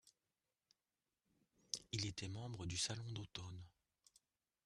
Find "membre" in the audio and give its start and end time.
2.27-2.65